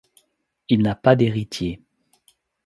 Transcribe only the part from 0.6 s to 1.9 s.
Il n'a pas d'héritier.